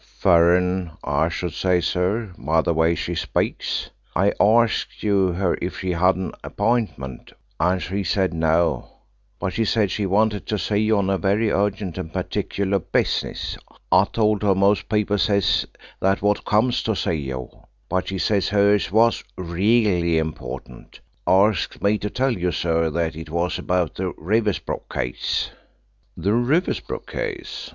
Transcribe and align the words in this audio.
"Furren, 0.17 0.93
I 1.03 1.29
should 1.29 1.53
say, 1.53 1.79
sir, 1.79 2.33
by 2.39 2.61
the 2.63 2.73
way 2.73 2.95
she 2.95 3.13
speaks. 3.13 3.91
I 4.15 4.31
arskt 4.39 5.03
her 5.03 5.55
if 5.61 5.77
she 5.79 5.91
had 5.91 6.15
an 6.15 6.31
appointment, 6.43 7.31
and 7.59 7.79
she 7.83 8.03
said 8.03 8.33
no, 8.33 8.89
but 9.39 9.53
she 9.53 9.63
said 9.63 9.91
she 9.91 10.07
wanted 10.07 10.47
to 10.47 10.57
see 10.57 10.77
you 10.77 10.97
on 10.97 11.21
very 11.21 11.51
urgent 11.51 11.99
and 11.99 12.11
particular 12.11 12.79
business. 12.79 13.59
I 13.91 14.05
told 14.05 14.41
her 14.41 14.55
most 14.55 14.89
people 14.89 15.19
says 15.19 15.67
that 15.99 16.23
wot 16.23 16.45
comes 16.45 16.81
to 16.81 16.95
see 16.95 17.13
you, 17.17 17.49
but 17.87 18.07
she 18.07 18.17
says 18.17 18.49
hers 18.49 18.91
was 18.91 19.23
reely 19.37 20.17
important. 20.17 20.99
Arskt 21.27 21.83
me 21.83 21.99
to 21.99 22.09
tell 22.09 22.31
you, 22.35 22.51
sir, 22.51 22.89
that 22.89 23.15
it 23.15 23.29
was 23.29 23.59
about 23.59 23.93
the 23.93 24.11
Riversbrook 24.17 24.91
case." 24.91 25.51
"The 26.17 26.33
Riversbrook 26.33 27.05
case? 27.05 27.69